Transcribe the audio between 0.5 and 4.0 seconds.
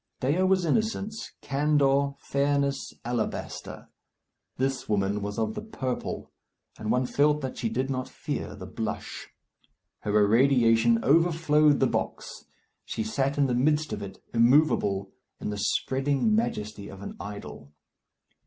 innocence, candour, fairness, alabaster